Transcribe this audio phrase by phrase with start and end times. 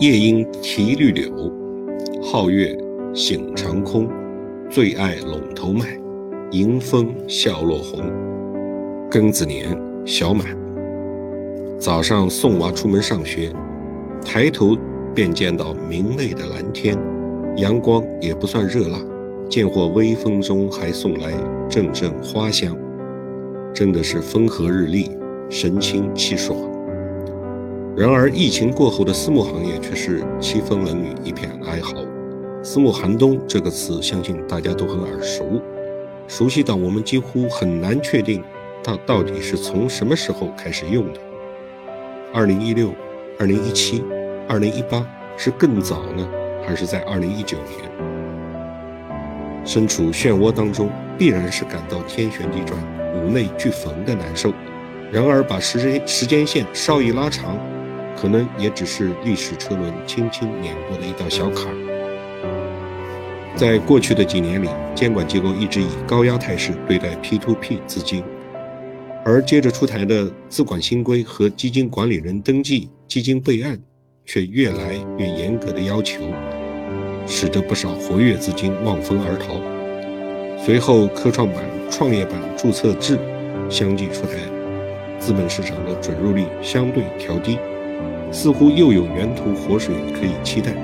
[0.00, 1.30] 夜莺啼绿柳，
[2.20, 2.76] 皓月
[3.14, 4.08] 醒长空。
[4.68, 5.96] 最爱陇头麦，
[6.50, 8.02] 迎风笑落红。
[9.08, 9.68] 庚子年
[10.04, 10.46] 小满，
[11.78, 13.52] 早上送娃出门上学，
[14.24, 14.76] 抬头
[15.14, 16.98] 便见到明媚的蓝天，
[17.56, 18.98] 阳光也不算热辣，
[19.48, 21.32] 见或微风中还送来
[21.68, 22.76] 阵阵花香，
[23.72, 25.08] 真的是风和日丽，
[25.48, 26.58] 神清气爽。
[27.96, 31.94] 然而疫情过后的私募行业却是凄风冷雨，一片哀嚎。
[32.60, 35.62] 私募寒冬这个词，相信大家都很耳熟，
[36.26, 38.42] 熟悉到我们几乎很难确定
[38.82, 41.20] 它到底是从什么时候开始用的。
[42.32, 42.92] 二零一六、
[43.38, 44.02] 二零一七、
[44.48, 46.28] 二零一八是更早呢，
[46.66, 47.88] 还是在二零一九年？
[49.64, 52.76] 身处漩涡当中，必然是感到天旋地转、
[53.14, 54.52] 五内俱焚的难受。
[55.12, 57.56] 然而把时间时间线稍一拉长，
[58.16, 61.74] 可能也只是历史车轮轻轻碾过的一道小坎儿。
[63.56, 68.24] 在过去的几年里，监管机构一直以高压态势对待 P2P 资金，
[69.24, 73.78] 而接着出台的资管新规和基金管理人登记、基金备案，
[74.26, 76.22] 却越来越严格的要求，
[77.28, 79.60] 使得不少活跃资金望风而逃。
[80.64, 83.16] 随后，科创板、创业板注册制
[83.70, 84.32] 相继出台，
[85.20, 87.56] 资本市场的准入率相对调低，
[88.34, 90.74] 似乎又有源头活水可以期待。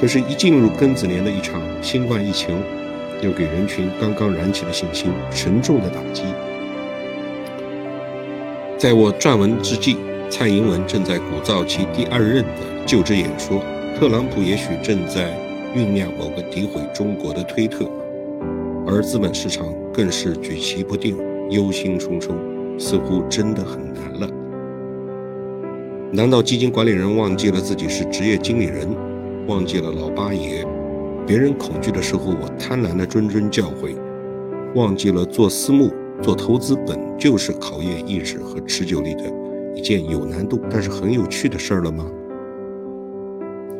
[0.00, 2.56] 可是，一进入庚子年的一场新冠疫情，
[3.20, 6.22] 又给人群刚刚燃起的信心沉重的打击。
[8.78, 9.96] 在我撰文之际，
[10.30, 13.60] 蔡英文正在鼓噪其第二任的就职演说，
[13.98, 15.32] 特朗普也许正在
[15.74, 17.84] 酝酿某个诋毁中国的推特，
[18.86, 21.16] 而资本市场更是举棋不定、
[21.50, 22.32] 忧心忡忡，
[22.78, 24.43] 似乎真的很难了。
[26.14, 28.88] 难道基金管理人忘记了自己是职业经理人？
[29.48, 30.64] 忘记了老八爷，
[31.26, 33.96] 别人恐惧的时候，我贪婪的谆谆教诲；
[34.76, 35.92] 忘记了做私募、
[36.22, 39.24] 做投资本就是考验意志和持久力的
[39.74, 42.06] 一件有难度但是很有趣的事儿了吗？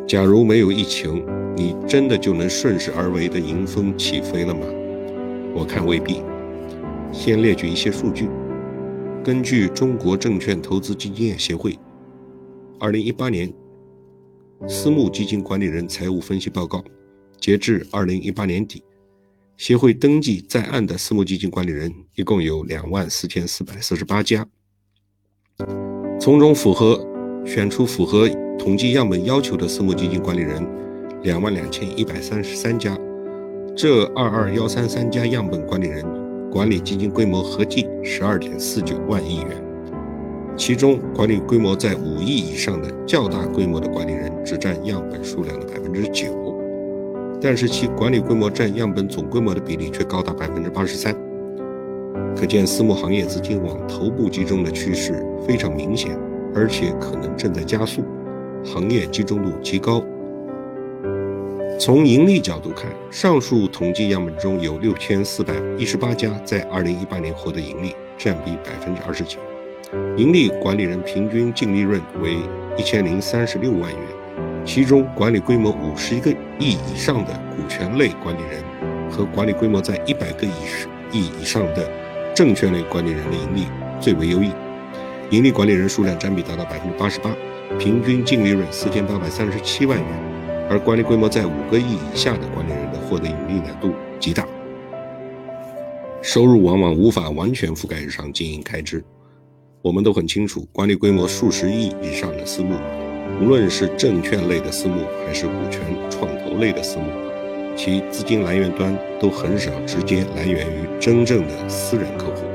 [0.05, 1.25] 假如没有疫情，
[1.55, 4.67] 你真的就能顺势而为的迎风起飞了吗？
[5.55, 6.21] 我看未必。
[7.13, 8.29] 先列举一些数据：
[9.23, 11.79] 根据中国证券投资基金业协会，
[12.85, 13.51] 二零一八年。
[14.69, 16.85] 私募基金管理人财务分析报告，
[17.41, 18.85] 截至二零一八年底，
[19.57, 24.47] 协会登记在案的私募基金管理人一共有两万四千四百四十八家，
[26.21, 27.03] 从中符合
[27.47, 28.29] 选出符合
[28.59, 30.63] 统计样本要求的私募基金管理人
[31.23, 32.99] 两万两千一百三十三家，
[33.75, 36.05] 这二二幺三三家样本管理人
[36.51, 39.64] 管理基金规模合计十二点四九万亿元。
[40.57, 46.57] 其中，管理规模在五亿以上的较大规模的管理人只占样本数量的百分之九，
[47.41, 51.15] 但是其管理规模占样本总规模的比例却高达百分之八十三。
[52.37, 56.17] 可见，私募行业资金往头部集中的趋势非常明显，
[56.55, 58.03] 而且可能正在加速，
[58.65, 60.03] 行业集中度极高。
[61.81, 69.39] 从盈利角度看，上述统计样本中有六千四百一十八家在二零一八年获得盈利，占比百分之二十九。
[70.17, 72.37] 盈利管理人平均净利润为
[72.77, 74.01] 一千零三十六万元，
[74.65, 78.63] 其中管理规模五十一个亿以上的股权类管理人
[79.11, 80.51] 和管理规模在一百个亿
[81.13, 81.91] 亿以上的
[82.35, 83.67] 证券类管理人的盈利
[84.01, 84.51] 最为优异，
[85.31, 87.35] 盈利管理人数量占比达到百分之八十八，
[87.79, 90.09] 平均净利润四千八百三十七万元，
[90.69, 94.45] 而管理规模在五个亿以下的管理人的获得盈利难度极大，
[96.23, 99.05] 收入往往无法完全覆盖日常经营开支。
[99.85, 102.75] 我们都很清楚，管理规模数十亿以上的私募，
[103.39, 107.05] 无论是证券类的私募，还是股权创投类的私募，
[107.77, 112.47] 其资金来源端都很少直接来源于真正的私人客户。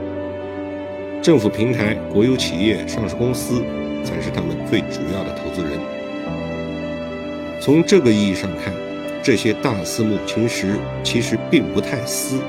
[1.22, 3.62] 政府平台、国有企业、上市公司
[4.03, 5.79] 才是他们最主要的投资人。
[7.62, 8.74] 从这个意义上看，
[9.21, 10.74] 这些大私募其实
[11.04, 12.39] 其实并不太私，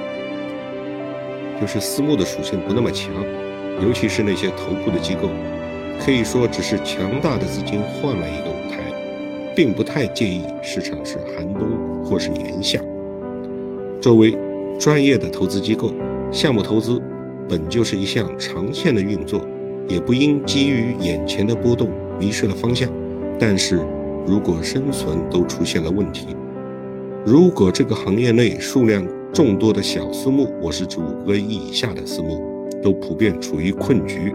[1.61, 3.13] 就是私募的属性不那么强。
[3.83, 5.29] 尤其是那些头部的机构，
[6.05, 8.79] 可以说只是强大的资金换了一个舞台，
[9.57, 11.69] 并不太介意市场是寒冬
[12.05, 12.81] 或是炎夏。
[14.01, 14.37] 作为
[14.79, 15.93] 专业的投资机构，
[16.31, 17.01] 项目投资
[17.49, 19.41] 本就是一项长线的运作，
[19.89, 22.91] 也不应基于眼前的波动迷失了方向。
[23.39, 23.81] 但是
[24.27, 26.29] 如果生存都出现了问题，
[27.25, 32.50] 如果这个行业内数量众多的小私募，我是指五个亿以下的私募。
[32.83, 34.35] 都普遍处于困局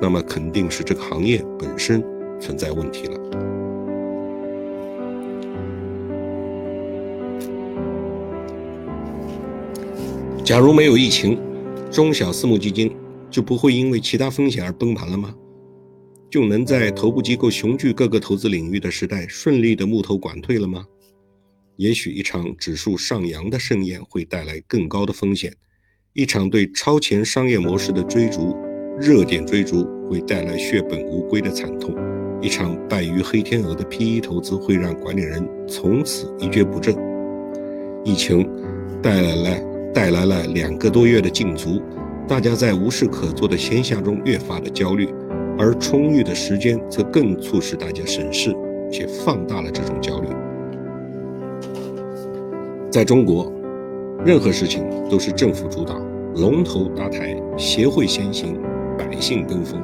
[0.00, 2.02] 那么肯定是这个行业本身
[2.40, 3.18] 存在问题了。
[10.44, 11.38] 假如没有疫情
[11.90, 12.94] 中小私募基金
[13.30, 15.34] 就不会因为其他风险而崩盘了吗？
[16.30, 20.86] 就能在头部机构雄踞各个投资领域的时代顺利的募投管退了吗？
[21.76, 25.54] 也许一场指数上扬的盛宴会带来更高的风险
[26.12, 28.56] 一场对超前商业模式的追逐、
[28.98, 31.94] 热点追逐会带来血本无归的惨痛，
[32.42, 36.92] 一场败于黑天鹅的 PE 投资会让管理人从此一蹶不振。
[38.02, 38.44] 疫情
[39.00, 39.60] 带来了
[39.94, 41.80] 带来了两个多月的禁足，
[42.26, 45.08] 大家在无事可做的闲暇中越发的焦虑，
[45.56, 48.52] 而充裕的时间则更促使大家审视
[48.90, 50.26] 且放大了这种焦虑。
[52.90, 53.52] 在中国，
[54.22, 55.98] 任何事情都是政府主导，
[56.36, 58.60] 龙头搭台，协会先行，
[58.98, 59.82] 百姓跟风。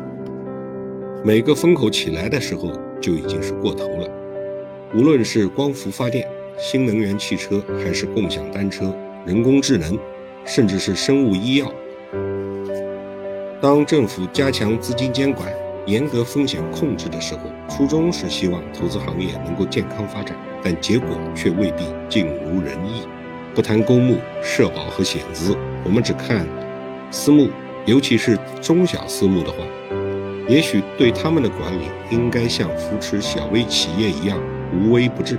[1.24, 4.06] 每个风口起来的时候，就已经是过头了。
[4.94, 6.28] 无论是光伏发电、
[6.58, 8.94] 新能源汽车，还是共享单车、
[9.24, 9.98] 人工智能，
[10.44, 11.72] 甚至是生物医药，
[13.58, 15.50] 当政府加强资金监管、
[15.86, 17.40] 严格风险控制的时候，
[17.70, 20.36] 初衷是希望投资行业能够健康发展。
[20.62, 23.02] 但结果却未必尽如人意。
[23.56, 26.46] 不谈公募、社保和险资，我们只看
[27.10, 27.48] 私募，
[27.86, 29.56] 尤其是中小私募的话，
[30.46, 34.38] 也许对他们的管理应该像扶持小微企业一样
[34.74, 35.38] 无微不至。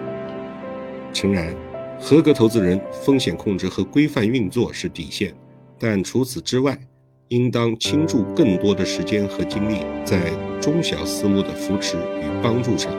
[1.14, 1.54] 诚然，
[2.00, 5.31] 合格投资人风险控制和规范运作是底线，
[5.78, 6.75] 但除此之外，
[7.28, 10.19] 应当倾注更多的时间和精力在
[10.60, 12.92] 中小私募的扶持与帮助上。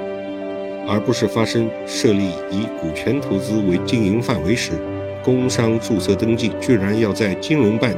[0.86, 4.72] 而不是发生设立以股权投资为经营范围时，
[5.28, 7.94] 工商注册登记居然要在金融办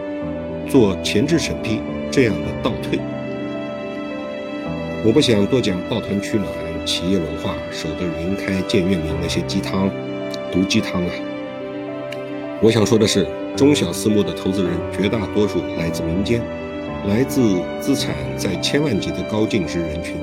[0.69, 1.81] 做前置审批
[2.11, 2.99] 这样的倒退。
[5.05, 6.49] 我不想多讲抱团取暖、
[6.85, 9.88] 企业文化、守得云开见月明那些鸡汤、
[10.50, 11.11] 毒鸡汤啊！
[12.61, 13.25] 我想说的是，
[13.56, 16.43] 中小私募的投资人绝大多数来自民间，
[17.06, 20.17] 来自资产在千万级的高净值人群，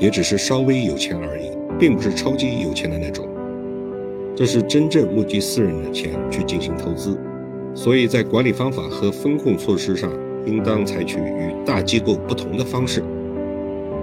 [0.00, 1.50] 也只是稍微有钱而已。
[1.78, 3.28] 并不是超级有钱的那种，
[4.36, 7.18] 这是真正募集私人的钱去进行投资，
[7.74, 10.12] 所以在管理方法和风控措施上，
[10.44, 13.02] 应当采取与大机构不同的方式。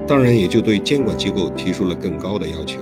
[0.08, 2.80] 当然，也就对监管机构提出了更高的要求。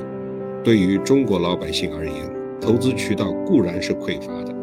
[0.63, 2.15] 对于中国老百姓而言，
[2.62, 4.56] 投资渠道固然是匮乏的，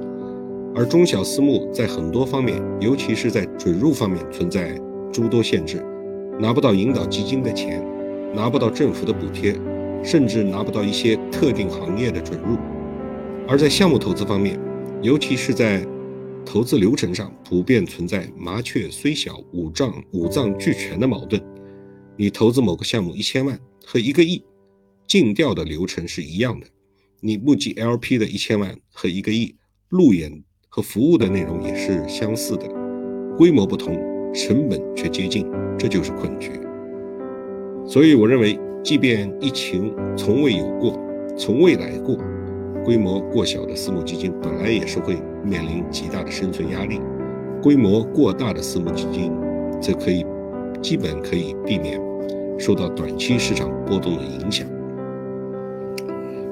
[0.74, 4.74] 而中小私募在很多方面，尤其是在准入方面存在
[5.12, 5.84] 诸多限制，
[6.40, 7.84] 拿不到引导基金的钱，
[8.34, 9.54] 拿不到政府的补贴。
[10.00, 12.56] 甚至拿不到一些特定行业的准入，
[13.48, 14.60] 而在项目投资方面，
[15.00, 15.82] 尤其是在
[16.44, 21.42] 投资流程上，普遍存在麻雀虽小五脏五脏俱全的矛盾。
[22.14, 24.44] 你投资某个项目一千万和一个亿，
[25.06, 26.66] 尽调的流程是一样的；
[27.20, 29.54] 你募集 LP 的一千万和一个亿，
[29.88, 32.68] 路演和服务的内容也是相似的，
[33.38, 33.96] 规模不同，
[34.34, 36.50] 成本却接近，这就是困局。
[37.86, 38.58] 所以我认为。
[38.84, 40.98] 即便疫情从未有过，
[41.36, 42.16] 从未来过，
[42.88, 46.96] 规模过小的私募基金本来也是会面临极大的生存压力；
[47.62, 49.30] 规模过大的私募基金
[49.78, 50.24] 则可以
[50.80, 52.00] 基本可以避免
[52.58, 54.66] 受到短期市场波动的影响。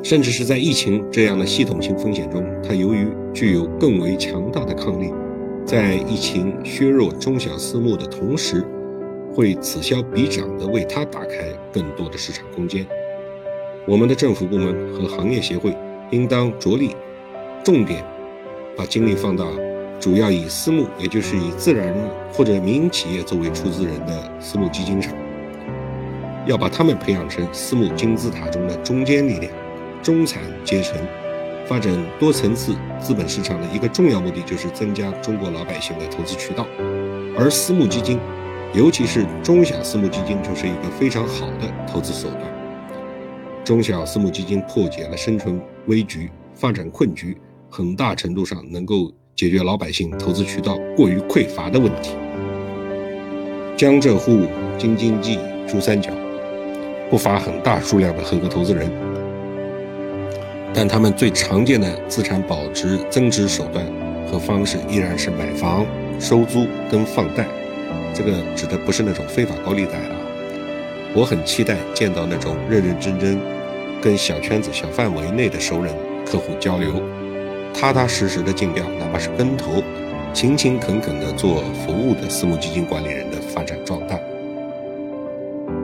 [0.02, 5.10] 甚至是在疫情这样的系统性风险中，它由于具有更为强大的抗力，
[5.64, 8.62] 在疫情削弱中小私募的同时。
[9.32, 12.86] 会此消彼长地为它打开更多的市场空间。
[13.86, 15.76] 我们的政府部门和行业协会
[16.10, 16.94] 应当着力，
[17.64, 18.04] 重点
[18.76, 19.46] 把精力放到
[19.98, 21.94] 主要以私募，也就是以自然
[22.32, 25.12] 或者民营企业作为出资人的私募基金上，
[26.46, 29.52] 要把他们培养成私募金字塔中的中坚力量、
[30.02, 30.96] 中产阶层。
[31.66, 36.64] 发展多层次资本市场的一个重要目的就是增加中国老百姓的投资渠道，
[37.36, 38.20] 而私募基金。
[38.72, 42.42] 尤其是中小私募基金就是一个非常好的投资手段。
[43.64, 47.36] 中小私募基金破解了生存危局、发展困局，
[47.70, 52.14] 很大程度上能够解决老百姓投资渠道过于匮乏的问题。
[53.76, 54.46] 江浙沪
[54.78, 56.10] 京津冀珠三角
[57.10, 58.90] 不乏很大数量的合格投资人，
[60.72, 63.84] 但他们最常见的资产保值增值手段
[64.26, 65.84] 和方式依然是买房、
[66.18, 67.46] 收租跟放贷。
[68.14, 70.16] 这个指的不是那种非法高利贷啊！
[71.14, 73.38] 我很期待见到那种认认真真
[74.06, 75.92] 跟小圈子、小范围内的熟人
[76.24, 77.02] 客户交流，
[77.74, 79.82] 踏踏实实的尽调，哪怕是跟投，
[80.32, 84.16] 勤勤恳恳的做服务的私募基金管理人的发展壮大。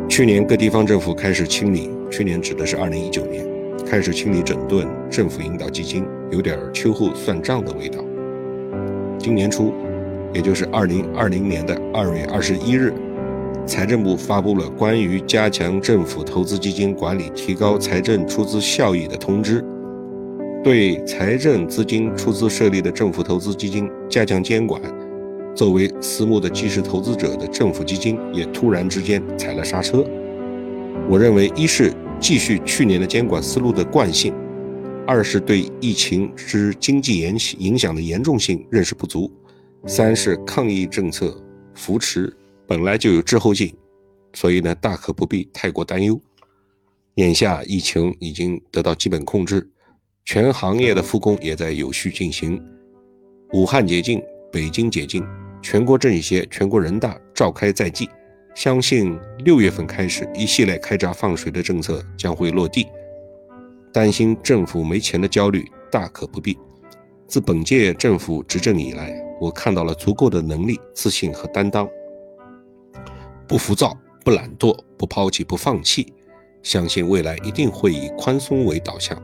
[0.08, 3.44] 去年各地方政府开始清理，去年指的是二零一九年，
[3.84, 7.98] 开始清理整顿政府引导基金，有点秋后算账的味道。
[9.18, 9.74] 今年初，
[10.32, 12.94] 也就是二零二零年的二月二十一日，
[13.64, 19.64] 财政部发布了关于加强政府投资基金管理、提高财政出资效益的通知，
[20.64, 24.82] 对财政资金出资设立的政府投资基金加强监管。
[25.54, 30.04] 作为私募的基石投资者的政府基金也突然之间踩了刹车。
[31.08, 34.34] 我认为，一是继续去年的监管思路的惯性。
[35.06, 39.30] 二是对疫情之经济影影响的严重性认识不足，
[39.86, 41.36] 三是抗疫政策
[41.74, 42.32] 扶持
[42.66, 43.74] 本来就有滞后性，
[44.34, 46.20] 所以呢大可不必太过担忧。
[47.16, 49.68] 眼下疫情已经得到基本控制，
[50.24, 52.62] 全行业的复工也在有序进行。
[53.52, 55.22] 武汉解禁，北京解禁，
[55.60, 58.08] 全国政协、全国人大召开在即，
[58.54, 62.86] 相信六月份开始一系列开闸放水的政策将会落地。
[63.92, 66.56] 担心政府没钱的焦虑大可不必。
[67.28, 71.86] 自本届政府执政以来，我看到了足够的能力、自信和担当，
[73.52, 73.94] 不浮躁、
[74.24, 76.10] 不懒惰、不抛弃、不放弃。
[76.62, 79.22] 相信未来一定会以宽松为导向，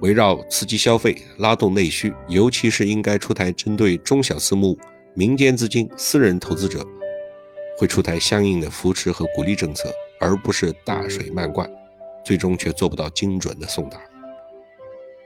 [0.00, 4.76] 围绕刺激消费、拉动内需，尤其是应该出台针对中小私募、
[5.14, 6.84] 民间资金、私人投资者，
[7.78, 11.70] 会出台相应的扶持和鼓励政策，而不是大水漫灌。
[12.24, 14.00] 最终却做不到精准的送达。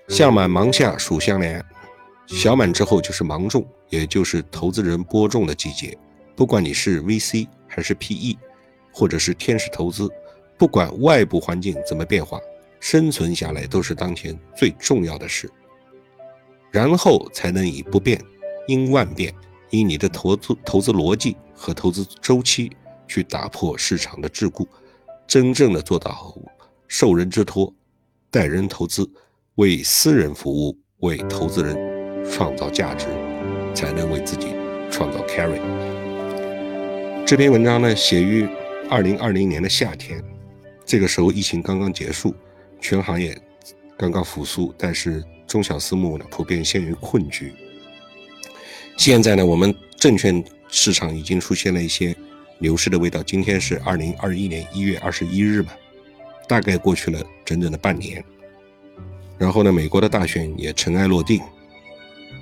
[0.08, 1.64] 项满芒下属相连，
[2.26, 5.96] 小满之后就是芒种，也就是投资人播种的季节。
[6.36, 8.38] 不管你是 VC 还是 PE，
[8.92, 10.08] 或者是天使投资，
[10.56, 12.40] 不管外部环境怎么变化，
[12.78, 15.50] 生存下来都是当前最重要的事。
[16.70, 18.20] 然后才能以不变
[18.68, 19.34] 应万变，
[19.70, 22.70] 以你的投资投资逻辑和投资周期
[23.08, 24.64] 去打破市场的桎梏，
[25.26, 26.32] 真正的做到。
[26.86, 27.74] 受人之托，
[28.30, 29.10] 待人投资，
[29.56, 31.74] 为私人服务，为投资人
[32.30, 33.06] 创造价值，
[33.74, 34.54] 才能为自己
[34.90, 36.03] 创造 carry。
[37.26, 38.46] 这篇文章呢，写于
[38.90, 40.22] 二零二零年的夏天，
[40.84, 42.34] 这个时候疫情刚刚结束，
[42.82, 43.34] 全行业
[43.96, 47.54] 刚刚复苏，但是中小私募呢，普遍陷于困局。
[48.98, 52.14] 现在呢，我们证券市场已经出现了一些
[52.58, 53.22] 牛市的味道。
[53.22, 55.72] 今天是二零二一年一月二十一日嘛。
[56.46, 58.22] 大概过去了整整的半年，
[59.38, 61.40] 然后呢，美国的大选也尘埃落定，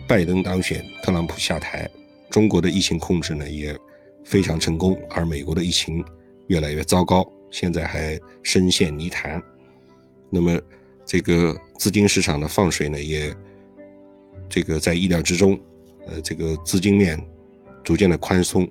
[0.08, 1.88] 拜登当选，特朗普下台，
[2.28, 3.72] 中国的疫情控制呢也
[4.24, 6.04] 非常成功，而美国的疫情
[6.48, 9.42] 越来越糟糕，现在还深陷泥潭。
[10.30, 10.60] 那么
[11.04, 13.34] 这个资金市场的放水呢，也
[14.48, 15.58] 这个在意料之中，
[16.06, 17.20] 呃，这个资金面
[17.82, 18.70] 逐渐的宽松，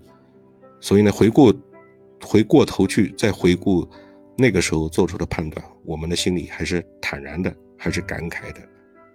[0.79, 1.53] 所以呢，回顾
[2.24, 3.88] 回过头去再回顾。
[4.38, 8.62] 那个时候做出的判断，我们的心里还是坦然的，还是感慨的，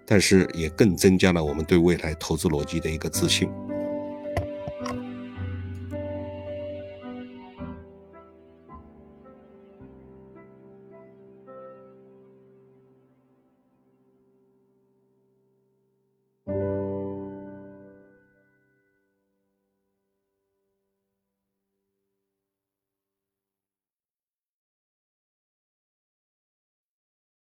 [0.05, 3.49] 但是也更增加了我们对未来投资逻辑的一个自信。